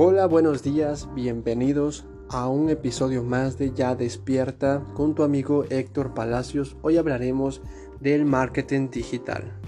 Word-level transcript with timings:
Hola, 0.00 0.26
buenos 0.26 0.62
días, 0.62 1.08
bienvenidos 1.12 2.04
a 2.28 2.46
un 2.46 2.70
episodio 2.70 3.24
más 3.24 3.58
de 3.58 3.72
Ya 3.74 3.96
Despierta 3.96 4.84
con 4.94 5.16
tu 5.16 5.24
amigo 5.24 5.64
Héctor 5.70 6.14
Palacios. 6.14 6.76
Hoy 6.82 6.98
hablaremos 6.98 7.62
del 7.98 8.24
marketing 8.24 8.90
digital. 8.90 9.60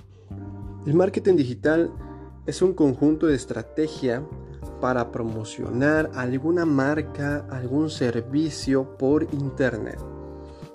El 0.86 0.94
marketing 0.94 1.34
digital 1.34 1.92
es 2.46 2.62
un 2.62 2.74
conjunto 2.74 3.26
de 3.26 3.34
estrategia 3.34 4.24
para 4.80 5.10
promocionar 5.10 6.12
alguna 6.14 6.64
marca, 6.64 7.44
algún 7.50 7.90
servicio 7.90 8.96
por 8.98 9.24
Internet. 9.34 9.98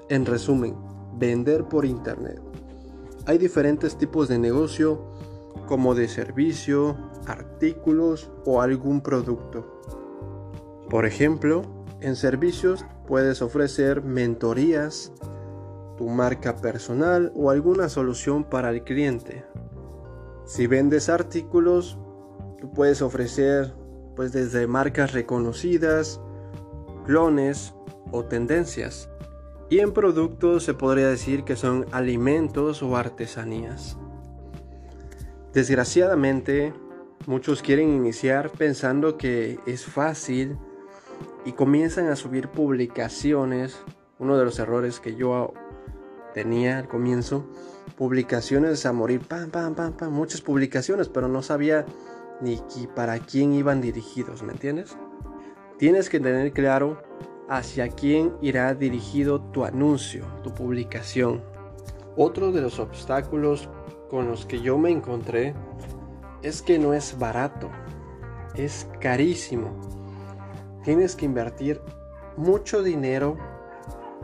En 0.10 0.26
resumen, 0.26 0.76
vender 1.18 1.64
por 1.64 1.86
Internet. 1.86 2.42
Hay 3.26 3.38
diferentes 3.38 3.96
tipos 3.96 4.28
de 4.28 4.38
negocio 4.38 5.15
como 5.66 5.96
de 5.96 6.08
servicio, 6.08 6.98
artículos 7.28 8.32
o 8.46 8.62
algún 8.62 9.02
producto. 9.02 9.82
Por 10.90 11.06
ejemplo, 11.06 11.64
en 12.02 12.16
servicios 12.16 12.86
puedes 13.08 13.42
ofrecer 13.42 14.04
mentorías, 14.04 15.12
tu 15.98 16.08
marca 16.08 16.56
personal 16.58 17.32
o 17.36 17.50
alguna 17.50 17.90
solución 17.90 18.44
para 18.44 18.70
el 18.70 18.84
cliente. 18.84 19.46
Si 20.46 20.68
vendes 20.68 21.10
artículos, 21.10 21.98
tú 22.60 22.72
puedes 22.72 23.02
ofrecer 23.02 23.74
pues 24.16 24.32
desde 24.32 24.68
marcas 24.68 25.14
reconocidas, 25.14 26.22
clones 27.06 27.74
o 28.12 28.24
tendencias. 28.26 29.10
Y 29.70 29.80
en 29.80 29.94
productos 29.94 30.64
se 30.64 30.74
podría 30.74 31.08
decir 31.08 31.44
que 31.44 31.56
son 31.56 31.86
alimentos 31.92 32.84
o 32.84 32.96
artesanías. 32.96 33.98
Desgraciadamente, 35.56 36.74
muchos 37.28 37.62
quieren 37.62 37.88
iniciar 37.88 38.52
pensando 38.52 39.18
que 39.18 39.58
es 39.66 39.86
fácil 39.86 40.58
y 41.46 41.54
comienzan 41.54 42.10
a 42.10 42.18
subir 42.18 42.50
publicaciones. 42.50 43.80
Uno 44.20 44.38
de 44.38 44.44
los 44.44 44.60
errores 44.60 45.00
que 45.00 45.16
yo 45.16 45.54
tenía 46.34 46.80
al 46.80 46.90
comienzo, 46.90 47.50
publicaciones 47.98 48.86
a 48.86 48.92
morir, 48.92 49.22
pam, 49.22 49.50
pam, 49.50 49.76
pam, 49.76 49.94
pam, 49.94 50.12
muchas 50.12 50.42
publicaciones, 50.42 51.08
pero 51.08 51.30
no 51.30 51.42
sabía 51.42 51.86
ni 52.42 52.62
para 52.94 53.18
quién 53.20 53.54
iban 53.54 53.80
dirigidos, 53.80 54.44
¿me 54.44 54.52
entiendes? 54.52 54.98
Tienes 55.78 56.10
que 56.10 56.20
tener 56.20 56.52
claro 56.52 57.02
hacia 57.48 57.88
quién 57.88 58.34
irá 58.42 58.74
dirigido 58.74 59.40
tu 59.40 59.64
anuncio, 59.64 60.26
tu 60.44 60.54
publicación. 60.54 61.42
Otro 62.18 62.52
de 62.52 62.60
los 62.60 62.78
obstáculos 62.78 63.70
con 64.16 64.30
los 64.30 64.46
que 64.46 64.62
yo 64.62 64.78
me 64.78 64.92
encontré 64.92 65.54
es 66.42 66.62
que 66.62 66.80
no 66.80 66.94
es 66.94 67.20
barato, 67.20 67.70
es 68.56 68.88
carísimo. 69.02 69.78
Tienes 70.86 71.18
que 71.18 71.26
invertir 71.26 71.82
mucho 72.38 72.82
dinero 72.82 73.38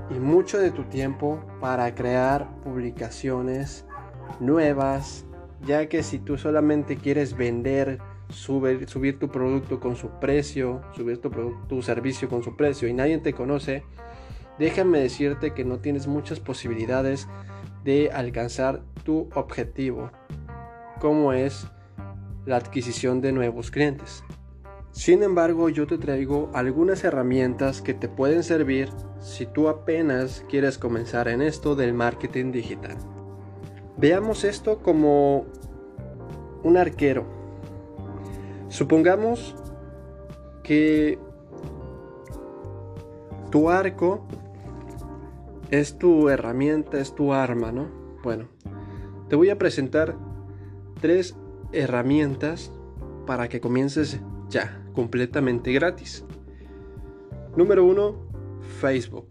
y 0.09 0.14
mucho 0.14 0.59
de 0.59 0.72
tu 0.72 0.86
tiempo 0.86 1.44
para 1.59 1.94
crear 1.94 2.47
publicaciones 2.64 3.84
nuevas, 4.39 5.25
ya 5.67 5.89
que 5.89 6.03
si 6.03 6.19
tú 6.19 6.38
solamente 6.38 6.95
quieres 6.95 7.36
vender, 7.36 8.00
subir, 8.30 8.88
subir 8.88 9.19
tu 9.19 9.28
producto 9.28 9.81
con 9.81 9.97
su 9.97 10.08
precio, 10.22 10.84
subir 10.95 11.19
tu, 11.19 11.30
tu 11.67 11.81
servicio 11.81 12.30
con 12.30 12.44
su 12.44 12.56
precio 12.56 12.88
y 12.88 12.94
nadie 12.94 13.17
te 13.17 13.34
conoce, 13.34 13.84
déjame 14.58 15.00
decirte 15.00 15.53
que 15.53 15.66
no 15.66 15.80
tienes 15.80 16.08
muchas 16.08 16.39
posibilidades 16.39 17.28
de 17.84 18.12
alcanzar 18.12 18.82
tu 19.04 19.30
objetivo, 19.34 20.12
como 21.00 21.34
es 21.34 21.68
la 22.46 22.58
adquisición 22.58 23.22
de 23.22 23.32
nuevos 23.32 23.72
clientes. 23.72 24.24
Sin 24.92 25.24
embargo, 25.24 25.70
yo 25.70 25.88
te 25.88 25.98
traigo 25.98 26.50
algunas 26.53 27.03
herramientas 27.03 27.81
que 27.81 27.94
te 27.94 28.09
pueden 28.09 28.44
servir 28.44 28.90
si 29.19 29.46
tú 29.46 29.69
apenas 29.69 30.46
quieres 30.50 30.78
comenzar 30.78 31.28
en 31.30 31.42
esto 31.42 31.75
del 31.75 31.94
marketing 31.94 32.52
digital. 32.52 32.97
Veamos 33.98 34.44
esto 34.44 34.80
como 34.80 35.46
un 36.63 36.78
arquero. 36.78 37.25
Supongamos 38.68 39.56
que 40.63 41.18
tu 43.50 43.69
arco 43.69 44.25
es 45.72 45.98
tu 45.98 46.30
herramienta, 46.30 47.00
es 47.00 47.16
tu 47.16 47.34
arma, 47.34 47.72
¿no? 47.72 47.88
Bueno, 48.24 48.50
te 49.30 49.36
voy 49.36 49.50
a 49.50 49.58
presentar 49.58 50.16
tres 51.00 51.36
herramientas 51.72 52.72
para 53.26 53.48
que 53.48 53.62
comiences 53.62 54.20
ya, 54.50 54.84
completamente 54.94 55.72
gratis. 55.72 56.26
Número 57.56 57.86
uno, 57.86 58.16
Facebook. 58.80 59.28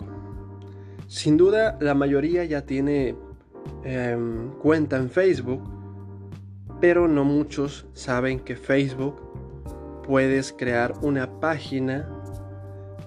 Sin 1.06 1.36
duda, 1.36 1.76
la 1.80 1.94
mayoría 1.94 2.44
ya 2.44 2.64
tiene 2.64 3.16
em, 3.84 4.50
cuenta 4.58 4.96
en 4.96 5.10
Facebook, 5.10 5.62
pero 6.80 7.06
no 7.06 7.24
muchos 7.24 7.86
saben 7.92 8.40
que 8.40 8.56
Facebook 8.56 9.20
puedes 10.06 10.52
crear 10.52 10.94
una 11.02 11.40
página 11.40 12.08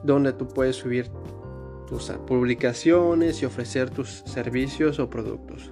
donde 0.03 0.33
tú 0.33 0.47
puedes 0.47 0.75
subir 0.75 1.09
tus 1.87 2.09
publicaciones 2.25 3.41
y 3.41 3.45
ofrecer 3.45 3.89
tus 3.89 4.23
servicios 4.25 4.99
o 4.99 5.09
productos. 5.09 5.71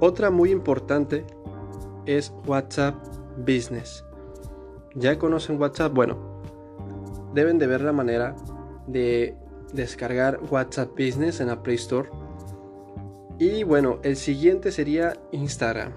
Otra 0.00 0.30
muy 0.30 0.50
importante 0.50 1.24
es 2.06 2.32
WhatsApp 2.46 2.94
Business. 3.38 4.04
¿Ya 4.94 5.18
conocen 5.18 5.60
WhatsApp? 5.60 5.94
Bueno, 5.94 6.42
deben 7.34 7.58
de 7.58 7.66
ver 7.66 7.82
la 7.82 7.92
manera 7.92 8.36
de 8.86 9.36
descargar 9.72 10.40
WhatsApp 10.50 10.90
Business 10.90 11.40
en 11.40 11.48
la 11.48 11.62
Play 11.62 11.76
Store. 11.76 12.10
Y 13.38 13.64
bueno, 13.64 13.98
el 14.02 14.16
siguiente 14.16 14.70
sería 14.70 15.14
Instagram. 15.32 15.92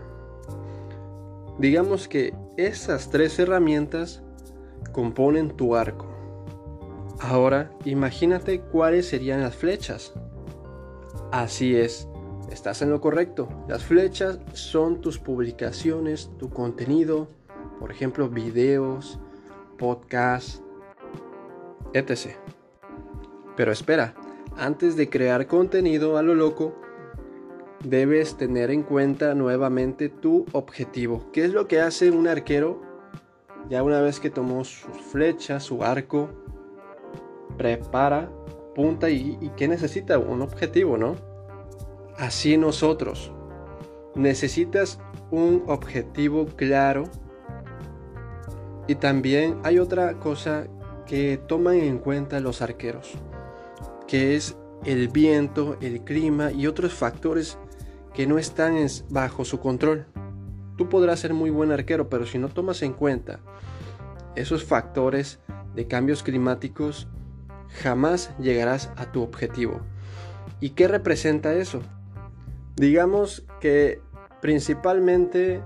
Digamos 1.60 2.08
que 2.08 2.34
esas 2.58 3.10
tres 3.10 3.38
herramientas 3.40 4.22
componen 4.92 5.52
tu 5.52 5.76
arco. 5.76 6.15
Ahora, 7.20 7.72
imagínate 7.86 8.62
cuáles 8.62 9.08
serían 9.08 9.42
las 9.42 9.56
flechas. 9.56 10.14
Así 11.31 11.76
es, 11.76 12.08
estás 12.52 12.81
en 12.81 12.90
lo 12.90 13.02
correcto. 13.02 13.48
Las 13.68 13.84
flechas 13.84 14.40
son 14.53 15.02
tus 15.02 15.18
publicaciones, 15.18 16.30
tu 16.38 16.50
contenido, 16.50 17.30
por 17.80 17.92
ejemplo, 17.92 18.30
videos, 18.30 19.20
podcasts, 19.78 20.62
etc. 21.94 22.36
Pero 23.56 23.72
espera, 23.72 24.14
antes 24.58 24.96
de 24.96 25.09
crear 25.09 25.47
contenido 25.47 26.18
a 26.18 26.24
lo 26.24 26.36
loco, 26.36 26.76
debes 27.84 28.36
tener 28.36 28.72
en 28.72 28.84
cuenta 28.84 29.36
nuevamente 29.36 30.09
tu 30.09 30.46
objetivo. 30.52 31.32
¿Qué 31.32 31.46
es 31.46 31.53
lo 31.53 31.68
que 31.68 31.82
hace 31.82 32.12
un 32.12 32.28
arquero 32.28 32.82
ya 33.70 33.82
una 33.84 34.02
vez 34.02 34.20
que 34.20 34.30
tomó 34.30 34.64
sus 34.64 34.97
flechas, 35.12 35.64
su 35.64 35.84
arco, 35.84 36.30
prepara, 37.58 38.30
punta 38.74 39.10
y, 39.10 39.38
y 39.42 39.50
¿qué 39.56 39.68
necesita? 39.68 40.18
Un 40.20 40.42
objetivo, 40.42 40.98
¿no? 40.98 41.16
Así 42.18 42.58
nosotros. 42.58 43.32
Necesitas 44.16 45.00
un 45.32 45.64
objetivo 45.68 46.46
claro. 46.56 47.04
Y 48.88 48.96
también 48.96 49.58
hay 49.64 49.80
otra 49.80 50.20
cosa 50.20 50.68
que 51.06 51.38
toman 51.48 51.76
en 51.76 52.00
cuenta 52.00 52.40
los 52.40 52.62
arqueros, 52.62 53.14
que 54.08 54.36
es 54.36 54.58
el 54.86 55.08
viento, 55.08 55.78
el 55.82 56.02
clima 56.02 56.52
y 56.52 56.68
otros 56.68 56.94
factores 56.94 57.58
que 58.14 58.28
no 58.28 58.38
están 58.38 58.78
bajo 59.10 59.46
su 59.46 59.59
control. 59.59 60.06
Tú 60.78 60.90
podrás 60.90 61.20
ser 61.20 61.34
muy 61.34 61.50
buen 61.50 61.72
arquero, 61.72 62.09
pero 62.09 62.26
si 62.26 62.38
no 62.38 62.50
tomas 62.50 62.82
en 62.82 62.94
cuenta 62.94 63.40
esos 64.35 64.64
factores 64.64 65.40
de 65.74 65.88
cambios 65.88 66.24
climáticos, 66.24 67.08
jamás 67.70 68.32
llegarás 68.40 68.91
a 68.96 69.12
tu 69.12 69.22
objetivo. 69.22 69.82
¿Y 70.59 70.72
qué 70.72 70.88
representa 70.88 71.53
eso? 71.53 71.82
Digamos 72.76 73.46
que 73.59 74.02
principalmente 74.41 75.62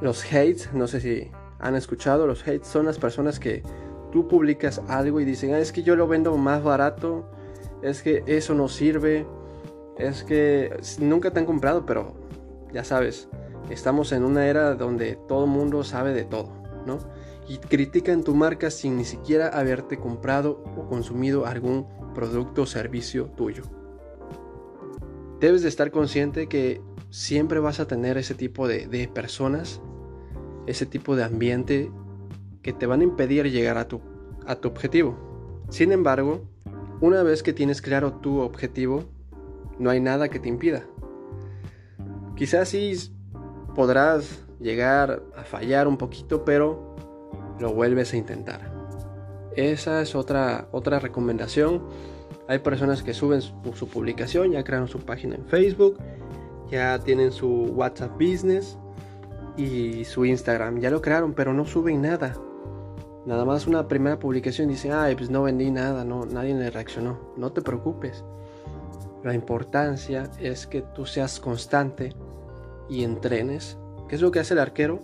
los 0.00 0.24
hates, 0.24 0.72
no 0.72 0.86
sé 0.86 1.00
si 1.00 1.30
han 1.58 1.74
escuchado, 1.76 2.26
los 2.26 2.42
hates 2.42 2.66
son 2.66 2.86
las 2.86 2.98
personas 2.98 3.38
que 3.38 3.62
tú 4.10 4.28
publicas 4.28 4.80
algo 4.88 5.20
y 5.20 5.24
dicen, 5.24 5.54
ah, 5.54 5.58
es 5.58 5.72
que 5.72 5.82
yo 5.82 5.96
lo 5.96 6.06
vendo 6.06 6.36
más 6.36 6.62
barato, 6.62 7.24
es 7.82 8.02
que 8.02 8.22
eso 8.26 8.54
no 8.54 8.68
sirve, 8.68 9.26
es 9.98 10.24
que 10.24 10.76
nunca 10.98 11.30
te 11.30 11.40
han 11.40 11.46
comprado, 11.46 11.86
pero 11.86 12.14
ya 12.72 12.84
sabes, 12.84 13.28
estamos 13.70 14.12
en 14.12 14.24
una 14.24 14.46
era 14.46 14.74
donde 14.74 15.18
todo 15.28 15.44
el 15.44 15.50
mundo 15.50 15.84
sabe 15.84 16.12
de 16.12 16.24
todo, 16.24 16.52
¿no? 16.86 16.98
Y 17.48 17.58
critican 17.58 18.22
tu 18.22 18.34
marca 18.34 18.70
sin 18.70 18.96
ni 18.96 19.04
siquiera 19.04 19.48
haberte 19.48 19.98
comprado 19.98 20.62
o 20.76 20.86
consumido 20.88 21.46
algún 21.46 21.86
producto 22.14 22.62
o 22.62 22.66
servicio 22.66 23.26
tuyo. 23.36 23.64
Debes 25.40 25.62
de 25.62 25.68
estar 25.68 25.90
consciente 25.90 26.46
que 26.46 26.80
siempre 27.10 27.58
vas 27.58 27.80
a 27.80 27.86
tener 27.86 28.16
ese 28.16 28.34
tipo 28.34 28.68
de, 28.68 29.10
personas, 29.12 29.80
ese 30.66 30.86
tipo 30.86 31.16
de 31.16 31.24
ambiente 31.24 31.90
que 32.62 32.72
te 32.72 32.86
van 32.86 33.00
a 33.00 33.04
impedir 33.04 33.50
llegar 33.50 33.76
a 33.76 33.88
tu, 33.88 34.00
a 34.46 34.56
tu 34.56 34.68
objetivo. 34.68 35.64
Sin 35.68 35.90
embargo, 35.90 36.48
una 37.00 37.24
vez 37.24 37.42
que 37.42 37.52
tienes 37.52 37.82
claro 37.82 38.14
tu 38.14 38.38
objetivo, 38.38 39.04
no 39.80 39.90
hay 39.90 40.00
nada 40.00 40.28
que 40.28 40.38
te 40.38 40.48
impida. 40.48 40.86
Quizás 42.36 42.68
sí 42.68 43.12
podrás 43.74 44.44
llegar 44.60 45.24
a 45.36 45.42
fallar 45.42 45.88
un 45.88 45.96
poquito, 45.96 46.44
pero 46.44 46.94
lo 47.58 47.72
vuelves 47.72 48.12
a 48.12 48.16
intentar. 48.16 48.72
Esa 49.56 50.00
es 50.00 50.14
otra, 50.14 50.68
otra 50.72 50.98
recomendación. 50.98 51.82
Hay 52.48 52.58
personas 52.58 53.02
que 53.02 53.14
suben 53.14 53.42
su, 53.42 53.88
publicación, 53.88 54.52
ya 54.52 54.64
crearon 54.64 54.88
su 54.88 54.98
página 55.00 55.36
en 55.36 55.46
Facebook, 55.46 55.98
ya 56.70 56.98
tienen 56.98 57.32
su 57.32 57.48
WhatsApp 57.74 58.12
Business 58.12 58.78
y 59.56 60.04
su 60.04 60.24
Instagram. 60.24 60.80
Ya 60.80 60.90
lo 60.90 61.02
crearon, 61.02 61.34
pero 61.34 61.52
no 61.52 61.66
suben 61.66 62.02
nada. 62.02 62.34
Nada 63.26 63.44
más 63.44 63.66
una 63.66 63.86
primera 63.86 64.18
publicación 64.18 64.68
dice, 64.68 64.90
ay, 64.90 65.14
pues 65.14 65.30
no 65.30 65.42
vendí 65.42 65.70
nada, 65.70 66.04
no, 66.04 66.26
nadie 66.26 66.54
le 66.54 66.70
reaccionó. 66.70 67.32
No 67.36 67.52
te 67.52 67.62
preocupes. 67.62 68.24
La 69.22 69.34
importancia 69.34 70.28
es 70.40 70.66
que 70.66 70.82
tú 70.82 71.06
seas 71.06 71.38
constante 71.38 72.12
y 72.88 73.04
entrenes. 73.04 73.78
¿Qué 74.08 74.16
es 74.16 74.22
lo 74.22 74.32
que 74.32 74.40
hace 74.40 74.54
el 74.54 74.60
arquero 74.60 74.98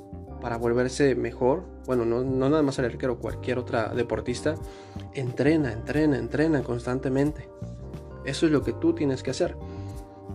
para 0.48 0.56
volverse 0.56 1.14
mejor? 1.14 1.62
Bueno, 1.84 2.06
no, 2.06 2.22
no 2.22 2.48
nada 2.48 2.62
más 2.62 2.78
el 2.78 2.86
arquero, 2.86 3.18
cualquier 3.18 3.58
otra 3.58 3.88
deportista. 3.88 4.54
Entrena, 5.12 5.74
entrena, 5.74 6.16
entrena 6.16 6.62
constantemente. 6.62 7.50
Eso 8.24 8.46
es 8.46 8.52
lo 8.52 8.62
que 8.62 8.72
tú 8.72 8.94
tienes 8.94 9.22
que 9.22 9.30
hacer. 9.30 9.58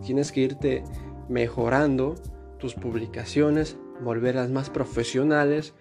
Tienes 0.06 0.32
que 0.32 0.42
irte 0.42 0.84
mejorando 1.30 2.14
tus 2.60 2.76
publicaciones, 2.76 3.76
volverlas 4.04 4.52
más 4.52 4.70
profesionales 4.70 5.74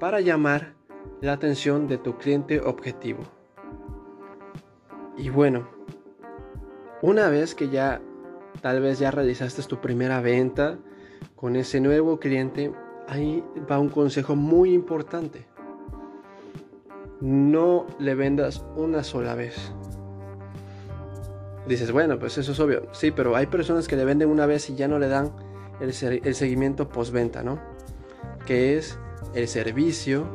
para 0.00 0.22
llamar 0.22 0.72
la 1.20 1.34
atención 1.34 1.86
de 1.86 1.98
tu 1.98 2.16
cliente 2.16 2.60
objetivo. 2.60 3.24
Y 5.18 5.28
bueno, 5.28 5.68
una 7.02 7.28
vez 7.28 7.54
que 7.54 7.68
ya 7.68 8.00
tal 8.62 8.80
vez 8.80 8.98
ya 8.98 9.10
realizaste 9.10 9.62
tu 9.64 9.82
primera 9.82 10.22
venta 10.22 10.78
con 11.34 11.56
ese 11.56 11.78
nuevo 11.80 12.18
cliente, 12.18 12.72
ahí 13.08 13.44
va 13.70 13.78
un 13.78 13.88
consejo 13.88 14.36
muy 14.36 14.72
importante. 14.72 15.46
No 17.20 17.86
le 17.98 18.14
vendas 18.14 18.64
una 18.76 19.02
sola 19.02 19.34
vez. 19.34 19.72
Dices, 21.66 21.90
bueno, 21.90 22.18
pues 22.18 22.38
eso 22.38 22.52
es 22.52 22.60
obvio. 22.60 22.86
Sí, 22.92 23.10
pero 23.10 23.34
hay 23.34 23.46
personas 23.46 23.88
que 23.88 23.96
le 23.96 24.04
venden 24.04 24.28
una 24.28 24.46
vez 24.46 24.70
y 24.70 24.76
ya 24.76 24.86
no 24.86 24.98
le 24.98 25.08
dan 25.08 25.32
el, 25.80 25.92
seguimiento 25.92 26.88
postventa, 26.88 27.42
¿no? 27.42 27.58
Que 28.46 28.76
es 28.76 28.98
el 29.34 29.48
servicio, 29.48 30.26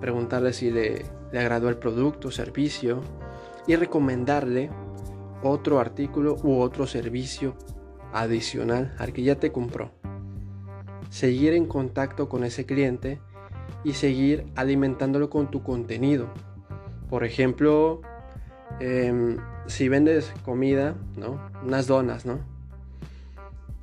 preguntarle 0.00 0.52
si 0.52 0.70
le, 0.70 1.04
agradó 1.32 1.68
el 1.68 1.76
producto 1.76 2.30
servicio 2.30 3.02
y 3.66 3.76
recomendarle 3.76 4.70
otro 5.42 5.78
artículo 5.80 6.36
u 6.42 6.60
otro 6.60 6.86
servicio 6.86 7.54
adicional 8.12 8.94
al 8.98 9.12
que 9.12 9.22
ya 9.22 9.36
te 9.36 9.52
compró. 9.52 9.99
Seguir 11.10 11.52
en 11.52 11.66
contacto 11.66 12.28
con 12.28 12.44
ese 12.44 12.64
cliente 12.64 13.20
y 13.84 13.92
seguir 13.92 14.46
alimentándolo 14.56 15.28
con 15.28 15.50
tu 15.50 15.62
contenido. 15.62 16.28
Por 17.08 17.24
ejemplo, 17.24 18.00
em, 18.80 19.36
si 19.66 19.88
vendes 19.88 20.32
comida, 20.44 20.94
¿no? 21.16 21.40
Unas 21.64 21.86
donas, 21.86 22.24
¿no? 22.26 22.38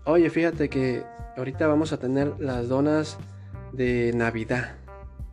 Oye, 0.05 0.29
fíjate 0.29 0.69
que 0.69 1.03
ahorita 1.35 1.67
vamos 1.67 1.91
a 1.93 1.99
tener 1.99 2.39
las 2.39 2.69
donas 2.69 3.17
de 3.73 4.13
Navidad, 4.15 4.75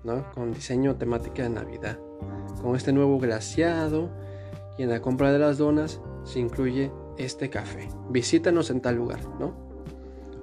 ¿no? 0.03 0.31
Con 0.33 0.53
diseño 0.53 0.97
temática 0.97 1.45
de 1.45 1.51
Navidad. 1.51 1.99
Con 2.61 2.75
este 2.77 2.93
nuevo 2.93 3.19
glaciado 3.19 4.11
y 4.77 4.83
en 4.83 4.91
la 4.91 5.01
compra 5.01 5.33
de 5.33 5.39
las 5.39 5.59
donas 5.59 6.01
se 6.25 6.41
incluye 6.41 6.91
este 7.19 7.51
café. 7.51 7.89
Visítanos 8.11 8.71
en 8.71 8.81
tal 8.81 8.97
lugar, 8.97 9.21
¿no? 9.39 9.74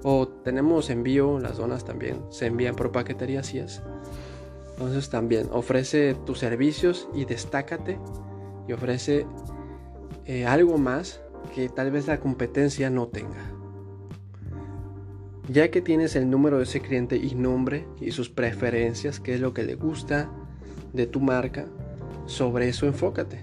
O 0.02 0.26
tenemos 0.26 0.90
envío, 0.90 1.38
las 1.38 1.58
donas 1.58 1.84
también 1.84 2.20
se 2.30 2.46
envían 2.46 2.74
por 2.74 2.90
paquetería, 2.90 3.40
así 3.40 3.58
es. 3.58 3.82
Entonces 4.72 5.10
también 5.10 5.48
ofrece 5.52 6.14
tus 6.26 6.38
servicios 6.38 7.08
y 7.14 7.24
destácate 7.24 7.98
y 8.66 8.72
ofrece 8.72 9.26
eh, 10.24 10.46
algo 10.46 10.78
más 10.78 11.20
que 11.54 11.68
tal 11.68 11.90
vez 11.90 12.06
la 12.06 12.18
competencia 12.18 12.90
no 12.90 13.08
tenga. 13.08 13.52
Ya 15.48 15.70
que 15.70 15.82
tienes 15.82 16.16
el 16.16 16.30
número 16.30 16.58
de 16.58 16.64
ese 16.64 16.80
cliente 16.80 17.16
y 17.16 17.34
nombre 17.34 17.86
y 18.00 18.12
sus 18.12 18.30
preferencias, 18.30 19.20
qué 19.20 19.34
es 19.34 19.40
lo 19.40 19.52
que 19.52 19.64
le 19.64 19.74
gusta 19.74 20.30
de 20.92 21.06
tu 21.06 21.20
marca, 21.20 21.66
sobre 22.26 22.68
eso 22.68 22.86
enfócate. 22.86 23.42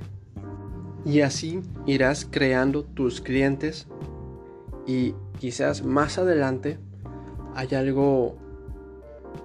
Y 1.06 1.22
así 1.22 1.62
irás 1.86 2.28
creando 2.30 2.84
tus 2.84 3.22
clientes 3.22 3.88
y 4.90 5.14
quizás 5.38 5.86
más 5.86 6.18
adelante 6.18 6.80
hay 7.54 7.76
algo 7.76 8.38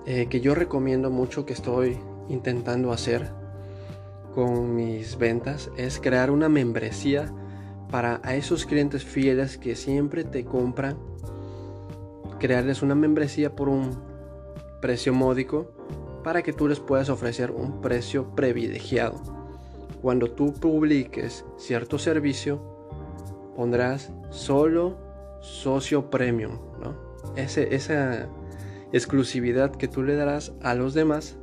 eh, 0.07 0.27
que 0.31 0.41
yo 0.41 0.55
recomiendo 0.55 1.11
mucho 1.11 1.45
que 1.45 1.53
estoy 1.53 1.99
intentando 2.31 2.93
hacer 2.93 3.29
con 4.35 4.75
mis 4.75 5.19
ventas 5.19 5.71
es 5.77 6.01
crear 6.01 6.31
una 6.31 6.49
membresía 6.49 7.31
para 7.91 8.23
a 8.25 8.35
esos 8.35 8.65
clientes 8.65 9.05
fieles 9.05 9.59
que 9.59 9.77
siempre 9.77 10.25
te 10.25 10.47
compran. 10.47 10.97
Crearles 12.41 12.81
una 12.81 12.95
membresía 12.95 13.55
por 13.55 13.69
un 13.69 13.91
precio 14.81 15.13
módico 15.13 15.73
para 16.25 16.43
que 16.43 16.55
tú 16.55 16.69
les 16.69 16.81
puedas 16.81 17.11
ofrecer 17.11 17.51
un 17.51 17.83
precio 17.83 18.35
privilegiado. 18.35 19.21
Cuando 20.01 20.31
tú 20.31 20.55
publiques 20.55 21.45
cierto 21.59 21.99
servicio, 21.99 22.89
pondrás 23.55 24.11
solo 24.31 25.05
socio 25.45 26.09
premium, 26.11 26.59
¿no? 26.83 26.97
esa 27.37 28.29
exclusividad 28.93 29.73
que 29.73 29.89
tú 29.89 30.03
le 30.03 30.17
darás 30.17 30.53
a 30.63 30.75
los 30.75 30.95
demás, 30.95 31.37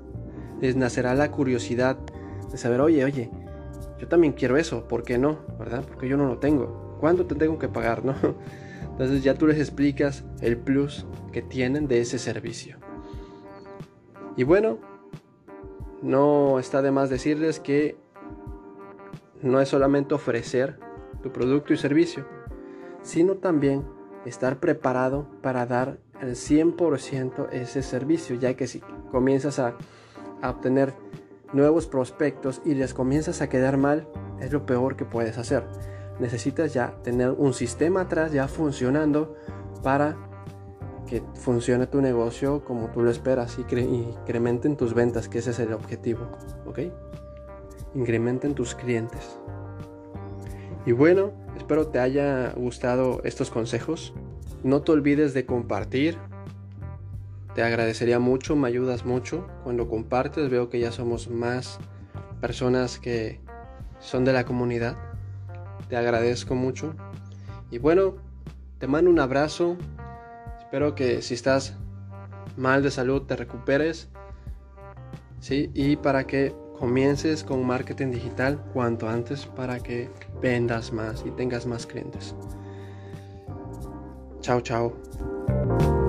les 0.59 0.75
nacerá 0.75 1.13
la 1.13 1.31
curiosidad 1.31 1.97
de 2.51 2.57
saber, 2.57 2.81
oye, 2.81 3.03
oye, 3.05 3.29
yo 3.99 4.07
también 4.07 4.33
quiero 4.33 4.57
eso, 4.57 4.87
¿por 4.87 5.03
qué 5.03 5.17
no? 5.17 5.39
¿Verdad? 5.59 5.83
Porque 5.85 6.07
yo 6.07 6.17
no 6.17 6.27
lo 6.27 6.39
tengo. 6.39 6.97
¿Cuánto 6.99 7.25
te 7.25 7.35
tengo 7.35 7.59
que 7.59 7.67
pagar, 7.67 8.03
no? 8.03 8.15
Entonces 8.91 9.23
ya 9.23 9.35
tú 9.35 9.47
les 9.47 9.57
explicas 9.57 10.23
el 10.41 10.57
plus 10.57 11.05
que 11.31 11.41
tienen 11.41 11.87
de 11.87 12.01
ese 12.01 12.17
servicio. 12.17 12.77
Y 14.35 14.43
bueno, 14.43 14.79
no 16.01 16.57
está 16.57 16.81
de 16.81 16.91
más 16.91 17.09
decirles 17.09 17.59
que 17.59 17.95
no 19.41 19.61
es 19.61 19.69
solamente 19.69 20.15
ofrecer 20.15 20.79
tu 21.21 21.31
producto 21.31 21.73
y 21.73 21.77
servicio, 21.77 22.25
sino 23.01 23.35
también 23.35 23.85
estar 24.25 24.59
preparado 24.59 25.27
para 25.41 25.65
dar 25.65 25.97
el 26.21 26.35
100% 26.35 27.49
ese 27.51 27.81
servicio, 27.81 28.35
ya 28.35 28.55
que 28.55 28.67
si 28.67 28.81
comienzas 29.11 29.59
a, 29.59 29.75
obtener 30.43 30.95
nuevos 31.53 31.85
prospectos 31.85 32.61
y 32.65 32.73
les 32.73 32.95
comienzas 32.95 33.41
a 33.41 33.49
quedar 33.49 33.77
mal, 33.77 34.07
es 34.39 34.51
lo 34.51 34.65
peor 34.65 34.95
que 34.95 35.05
puedes 35.05 35.37
hacer. 35.37 35.63
Necesitas 36.19 36.73
ya 36.73 36.95
tener 37.03 37.29
un 37.31 37.53
sistema 37.53 38.01
atrás 38.01 38.31
ya 38.31 38.47
funcionando 38.47 39.35
para 39.83 40.17
que 41.07 41.21
funcione 41.35 41.85
tu 41.85 42.01
negocio 42.01 42.63
como 42.65 42.89
tú 42.89 43.03
lo 43.03 43.11
esperas 43.11 43.59
y, 43.59 43.79
incrementen 43.79 44.77
tus 44.77 44.95
ventas, 44.95 45.29
que 45.29 45.39
ese 45.39 45.51
es 45.51 45.59
el 45.59 45.73
objetivo. 45.73 46.27
¿Ok? 46.65 46.79
incrementen 47.93 48.53
tus 48.53 48.75
clientes. 48.75 49.39
Y 50.85 50.93
bueno, 50.93 51.31
espero 51.57 51.87
te 51.87 51.99
haya 51.99 52.53
gustado 52.55 53.21
estos 53.23 53.49
consejos. 53.49 54.13
No 54.63 54.81
te 54.81 54.91
olvides 54.91 55.33
de 55.33 55.45
compartir. 55.45 56.17
Te 57.55 57.63
agradecería 57.63 58.19
mucho, 58.19 58.55
me 58.55 58.67
ayudas 58.67 59.05
mucho. 59.05 59.47
Cuando 59.63 59.87
compartes 59.87 60.49
veo 60.49 60.69
que 60.69 60.79
ya 60.79 60.91
somos 60.91 61.29
más 61.29 61.79
personas 62.39 62.99
que 62.99 63.39
son 63.99 64.25
de 64.25 64.33
la 64.33 64.45
comunidad. 64.45 64.97
Te 65.89 65.97
agradezco 65.97 66.55
mucho. 66.55 66.95
Y 67.69 67.77
bueno, 67.77 68.15
te 68.79 68.87
mando 68.87 69.09
un 69.09 69.19
abrazo. 69.19 69.77
Espero 70.59 70.95
que 70.95 71.21
si 71.21 71.33
estás 71.33 71.75
mal 72.57 72.83
de 72.83 72.91
salud 72.91 73.23
te 73.23 73.35
recuperes. 73.35 74.09
¿sí? 75.41 75.69
Y 75.73 75.97
para 75.97 76.25
que 76.25 76.55
comiences 76.81 77.43
con 77.43 77.63
marketing 77.63 78.09
digital 78.09 78.59
cuanto 78.73 79.07
antes 79.07 79.45
para 79.45 79.79
que 79.79 80.09
vendas 80.41 80.91
más 80.91 81.23
y 81.23 81.29
tengas 81.29 81.67
más 81.67 81.85
clientes. 81.85 82.33
Chao, 84.41 84.61
chao. 84.61 86.00